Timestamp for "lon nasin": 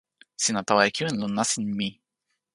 1.21-1.67